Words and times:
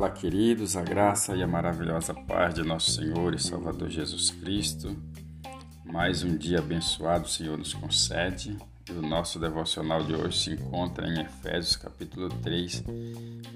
Olá, 0.00 0.08
queridos, 0.08 0.78
a 0.78 0.82
graça 0.82 1.36
e 1.36 1.42
a 1.42 1.46
maravilhosa 1.46 2.14
paz 2.14 2.54
de 2.54 2.62
nosso 2.62 2.90
Senhor 2.90 3.34
e 3.34 3.38
Salvador 3.38 3.90
Jesus 3.90 4.30
Cristo. 4.30 4.96
Mais 5.84 6.22
um 6.22 6.38
dia 6.38 6.60
abençoado 6.60 7.26
o 7.26 7.28
Senhor 7.28 7.58
nos 7.58 7.74
concede. 7.74 8.56
E 8.88 8.92
o 8.92 9.02
nosso 9.02 9.38
devocional 9.38 10.02
de 10.02 10.14
hoje 10.14 10.38
se 10.38 10.50
encontra 10.52 11.06
em 11.06 11.20
Efésios 11.20 11.76
capítulo 11.76 12.30
3, 12.30 12.82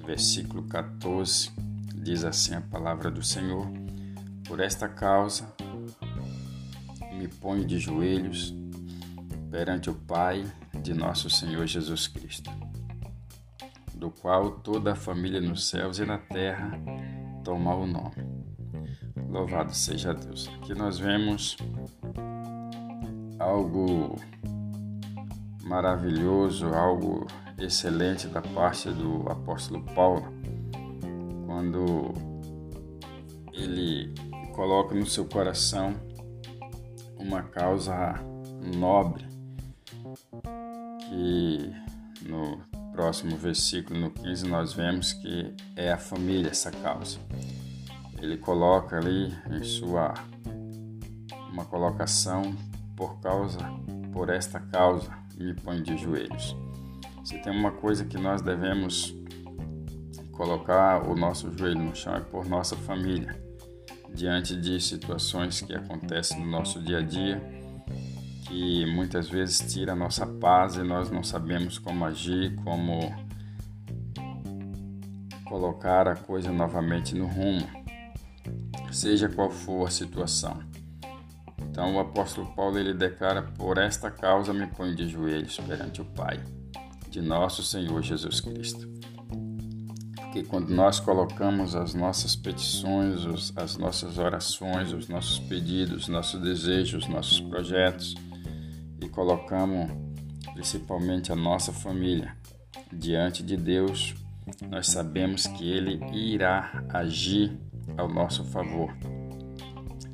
versículo 0.05 0.65
14. 0.65 1.51
Diz 1.95 2.25
assim 2.25 2.55
a 2.55 2.61
palavra 2.61 3.11
do 3.11 3.23
Senhor: 3.23 3.67
Por 4.47 4.61
esta 4.61 4.87
causa 4.87 5.51
me 7.15 7.27
ponho 7.27 7.65
de 7.65 7.79
joelhos 7.79 8.55
perante 9.51 9.89
o 9.89 9.95
Pai 9.95 10.45
de 10.75 10.93
nosso 10.93 11.31
Senhor 11.31 11.67
Jesus 11.67 12.07
Cristo 12.07 12.51
do 14.05 14.11
qual 14.11 14.51
toda 14.51 14.93
a 14.93 14.95
família 14.95 15.41
nos 15.41 15.67
céus 15.67 15.99
e 15.99 16.05
na 16.05 16.19
terra 16.19 16.79
toma 17.43 17.75
o 17.75 17.87
nome. 17.87 18.17
Louvado 19.31 19.75
seja 19.75 20.13
Deus. 20.13 20.47
Aqui 20.57 20.75
nós 20.75 20.99
vemos 20.99 21.57
algo 23.39 24.17
maravilhoso, 25.63 26.67
algo 26.67 27.27
excelente 27.59 28.29
da 28.29 28.43
parte 28.43 28.91
do 28.91 29.27
apóstolo 29.27 29.83
Paulo, 29.95 30.27
quando 31.47 32.13
ele 33.55 34.13
coloca 34.53 34.95
no 34.95 35.07
seu 35.07 35.25
coração 35.25 35.95
uma 37.19 37.43
causa 37.43 38.21
nobre 38.77 39.27
que 41.09 41.73
no 42.29 42.74
próximo 42.95 43.37
versículo, 43.37 43.99
no 43.99 44.11
15, 44.11 44.47
nós 44.47 44.73
vemos 44.73 45.13
que 45.13 45.53
é 45.75 45.93
a 45.93 45.99
família 45.99 46.51
essa 46.51 46.71
causa. 46.71 47.19
Ele 48.23 48.37
coloca 48.37 48.97
ali 48.97 49.35
em 49.51 49.63
sua 49.65 50.15
uma 51.53 51.65
colocação 51.65 52.55
por 52.97 53.21
causa, 53.21 53.59
por 54.13 54.31
esta 54.31 54.61
causa, 54.61 55.11
me 55.37 55.53
põe 55.55 55.83
de 55.83 55.97
joelhos. 55.97 56.57
Se 57.25 57.37
tem 57.39 57.53
uma 57.53 57.73
coisa 57.73 58.05
que 58.05 58.17
nós 58.17 58.41
devemos 58.41 59.15
colocar 60.31 61.09
o 61.09 61.17
nosso 61.17 61.53
joelho 61.57 61.81
no 61.81 61.95
chão 61.97 62.15
é 62.15 62.21
por 62.21 62.47
nossa 62.47 62.77
família, 62.77 63.41
diante 64.15 64.57
de 64.57 64.81
situações 64.81 65.61
que 65.61 65.75
acontecem 65.75 66.39
no 66.39 66.47
nosso 66.47 66.81
dia 66.81 66.99
a 66.99 67.03
dia 67.03 67.64
que 68.47 68.87
muitas 68.87 69.29
vezes 69.29 69.73
tira 69.73 69.93
a 69.93 69.97
nossa 69.97 70.27
paz 70.27 70.77
e 70.77 70.83
nós 70.83 71.11
não 71.11 71.23
sabemos 71.23 71.79
como 71.79 72.05
agir, 72.05 72.55
como 72.57 73.01
colocar 75.45 76.09
a 76.09 76.17
coisa 76.17 76.53
novamente 76.53 77.15
no 77.15 77.27
rumo, 77.27 77.67
seja 78.93 79.29
qual 79.29 79.51
for 79.51 79.87
a 79.87 79.91
situação. 79.91 80.63
Então 81.59 81.97
o 81.97 82.01
apóstolo 82.01 82.47
Paulo 82.55 82.79
ele 82.79 82.95
declara: 82.95 83.43
Por 83.43 83.79
esta 83.79 84.11
causa 84.11 84.53
me 84.53 84.67
ponho 84.67 84.95
de 84.95 85.09
joelhos 85.09 85.59
perante 85.59 86.01
o 86.01 86.05
Pai, 86.05 86.41
de 87.09 87.21
nosso 87.21 87.63
Senhor 87.63 88.03
Jesus 88.03 88.41
Cristo. 88.41 88.89
Porque 90.17 90.43
quando 90.43 90.71
nós 90.71 90.99
colocamos 90.99 91.77
as 91.77 91.95
nossas 91.95 92.35
petições, 92.35 93.53
as 93.55 93.77
nossas 93.77 94.19
orações, 94.19 94.93
os 94.93 95.07
nossos 95.07 95.39
pedidos, 95.39 96.09
nossos 96.09 96.41
desejos, 96.41 97.07
nossos 97.07 97.41
projetos, 97.41 98.17
e 99.05 99.09
colocamos 99.09 99.91
principalmente 100.55 101.33
a 101.33 101.37
nossa 101.37 101.73
família 101.73 102.37
diante 102.93 103.43
de 103.43 103.57
Deus, 103.57 104.15
nós 104.69 104.89
sabemos 104.89 105.47
que 105.47 105.71
Ele 105.71 106.01
irá 106.13 106.85
agir 106.91 107.59
ao 107.97 108.09
nosso 108.09 108.45
favor. 108.45 108.95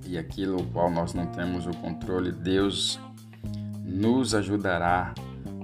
E 0.06 0.18
aquilo 0.18 0.64
qual 0.72 0.90
nós 0.90 1.14
não 1.14 1.26
temos 1.26 1.66
o 1.66 1.70
controle, 1.70 2.32
Deus 2.32 2.98
nos 3.84 4.34
ajudará 4.34 5.14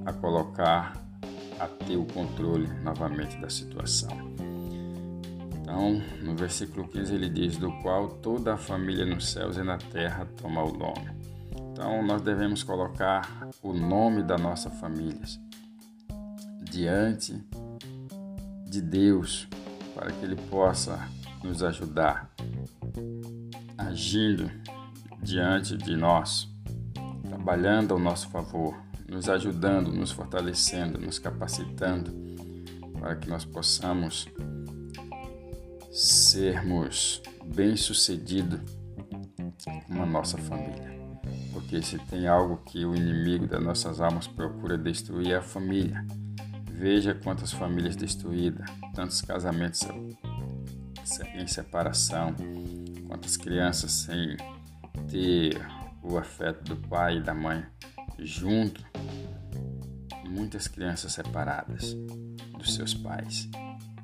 a 0.05 0.13
colocar, 0.13 0.97
a 1.59 1.67
ter 1.67 1.97
o 1.97 2.05
controle 2.05 2.69
novamente 2.83 3.37
da 3.39 3.49
situação. 3.49 4.11
Então, 5.61 6.01
no 6.23 6.37
versículo 6.37 6.87
15 6.87 7.15
ele 7.15 7.29
diz: 7.29 7.57
Do 7.57 7.73
qual 7.83 8.09
toda 8.09 8.55
a 8.55 8.57
família 8.57 9.05
nos 9.05 9.31
céus 9.31 9.57
e 9.57 9.65
na 9.65 9.79
terra 9.79 10.27
toma 10.41 10.63
o 10.63 10.73
nome. 10.73 11.36
Então, 11.77 12.03
nós 12.03 12.23
devemos 12.23 12.63
colocar 12.63 13.51
o 13.63 13.75
nome 13.75 14.23
da 14.23 14.39
nossa 14.39 14.71
família 14.71 15.21
diante 16.63 17.39
de 18.65 18.81
Deus 18.81 19.47
para 19.95 20.11
que 20.11 20.25
Ele 20.25 20.37
possa 20.37 20.99
nos 21.45 21.63
ajudar, 21.63 22.31
agindo 23.77 24.51
diante 25.21 25.77
de 25.77 25.95
nós, 25.99 26.49
trabalhando 27.29 27.93
ao 27.93 28.01
nosso 28.01 28.31
favor, 28.31 28.75
nos 29.07 29.29
ajudando, 29.29 29.93
nos 29.93 30.11
fortalecendo, 30.11 30.99
nos 30.99 31.19
capacitando 31.19 32.11
para 32.99 33.17
que 33.17 33.29
nós 33.29 33.45
possamos 33.45 34.27
sermos 35.93 37.21
bem-sucedidos 37.55 38.61
com 39.87 40.03
a 40.03 40.07
nossa 40.07 40.39
família 40.39 40.96
porque 41.57 41.81
se 41.81 41.99
tem 41.99 42.29
algo 42.29 42.59
que 42.67 42.85
o 42.85 42.95
inimigo 42.95 43.47
das 43.47 43.63
nossas 43.63 43.99
almas 43.99 44.27
procura 44.27 44.77
destruir 44.77 45.31
é 45.31 45.37
a 45.37 45.43
família. 45.43 46.07
Veja 46.71 47.15
quantas 47.15 47.51
famílias 47.51 47.97
destruídas, 47.97 48.69
tantos 48.95 49.23
casamentos 49.23 49.81
em 51.35 51.47
separação, 51.47 52.37
quantas 53.09 53.39
crianças 53.39 53.91
sem 53.91 54.37
ter 55.09 55.59
o 56.03 56.19
afeto 56.19 56.63
do 56.63 56.77
pai 56.89 57.17
e 57.17 57.23
da 57.23 57.33
mãe 57.33 57.65
junto, 58.19 58.85
muitas 60.29 60.69
crianças 60.69 61.15
separadas 61.15 61.95
dos 62.59 62.75
seus 62.75 62.93
pais 62.93 63.49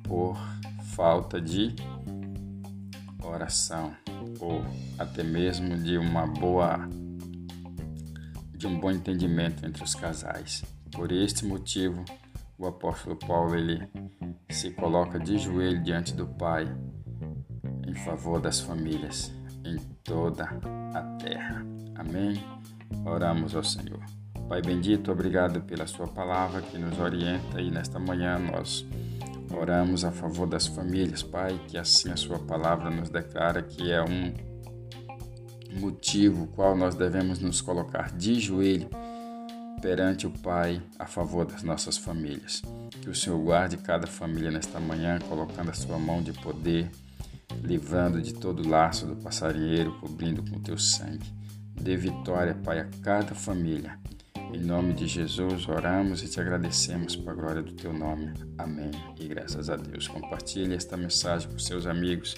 por 0.01 0.35
falta 0.95 1.39
de 1.39 1.75
oração 3.23 3.95
ou 4.39 4.65
até 4.97 5.21
mesmo 5.21 5.77
de 5.77 5.99
uma 5.99 6.25
boa 6.25 6.89
de 8.63 8.67
um 8.67 8.79
bom 8.79 8.91
entendimento 8.91 9.65
entre 9.65 9.83
os 9.83 9.93
casais. 9.93 10.63
Por 10.89 11.11
este 11.11 11.45
motivo, 11.45 12.05
o 12.57 12.65
apóstolo 12.65 13.17
Paulo 13.17 13.55
ele 13.57 13.89
se 14.49 14.71
coloca 14.71 15.19
de 15.19 15.37
joelho 15.37 15.83
diante 15.83 16.13
do 16.13 16.25
Pai 16.25 16.65
em 17.85 17.93
favor 17.93 18.39
das 18.39 18.61
famílias 18.61 19.33
em 19.65 19.77
toda 20.01 20.45
a 20.93 21.01
terra. 21.21 21.65
Amém. 21.95 22.41
Oramos 23.05 23.53
ao 23.53 23.65
Senhor. 23.65 23.99
Pai 24.47 24.61
bendito, 24.61 25.11
obrigado 25.11 25.61
pela 25.63 25.85
sua 25.85 26.07
palavra 26.07 26.61
que 26.61 26.77
nos 26.77 26.97
orienta 26.99 27.59
e 27.59 27.69
nesta 27.69 27.99
manhã 27.99 28.39
nós 28.39 28.85
oramos 29.53 30.05
a 30.05 30.11
favor 30.11 30.47
das 30.47 30.67
famílias, 30.67 31.21
Pai, 31.21 31.59
que 31.67 31.77
assim 31.77 32.09
a 32.11 32.15
sua 32.15 32.39
palavra 32.39 32.89
nos 32.89 33.09
declara 33.09 33.61
que 33.61 33.91
é 33.91 34.01
um 34.01 34.52
motivo 35.79 36.47
qual 36.47 36.75
nós 36.75 36.95
devemos 36.95 37.39
nos 37.39 37.61
colocar 37.61 38.11
de 38.11 38.39
joelho 38.39 38.89
perante 39.81 40.25
o 40.25 40.31
Pai 40.31 40.81
a 40.97 41.05
favor 41.05 41.45
das 41.45 41.61
nossas 41.61 41.97
famílias. 41.97 42.61
Que 43.01 43.09
o 43.09 43.15
Senhor 43.15 43.37
guarde 43.39 43.77
cada 43.77 44.07
família 44.07 44.49
nesta 44.49 44.79
manhã, 44.79 45.19
colocando 45.27 45.71
a 45.71 45.73
sua 45.73 45.99
mão 45.99 46.21
de 46.21 46.31
poder, 46.31 46.89
livrando 47.61 48.21
de 48.21 48.33
todo 48.33 48.63
o 48.63 48.69
laço 48.69 49.05
do 49.05 49.15
passarinheiro, 49.17 49.99
cobrindo 49.99 50.41
com 50.49 50.59
teu 50.61 50.77
sangue. 50.77 51.27
Dê 51.75 51.97
vitória, 51.97 52.55
Pai, 52.55 52.79
a 52.79 52.87
cada 53.01 53.35
família. 53.35 53.99
Em 54.53 54.59
nome 54.59 54.93
de 54.93 55.07
Jesus, 55.07 55.67
oramos 55.67 56.21
e 56.21 56.29
te 56.29 56.39
agradecemos 56.39 57.15
para 57.15 57.33
a 57.33 57.35
glória 57.35 57.61
do 57.61 57.73
teu 57.73 57.91
nome. 57.91 58.31
Amém. 58.57 58.91
E 59.19 59.27
graças 59.27 59.69
a 59.69 59.75
Deus. 59.75 60.07
Compartilhe 60.07 60.75
esta 60.75 60.95
mensagem 60.95 61.49
com 61.49 61.57
seus 61.57 61.87
amigos 61.87 62.35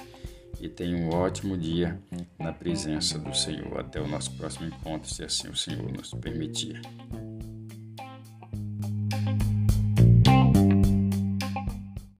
e 0.59 0.69
tenha 0.69 0.97
um 0.97 1.09
ótimo 1.09 1.57
dia 1.57 1.99
na 2.39 2.53
presença 2.53 3.17
do 3.19 3.35
Senhor. 3.35 3.79
Até 3.79 3.99
o 3.99 4.07
nosso 4.07 4.31
próximo 4.31 4.67
encontro, 4.67 5.09
se 5.09 5.23
assim 5.23 5.47
o 5.47 5.55
Senhor 5.55 5.91
nos 5.91 6.13
permitir. 6.13 6.81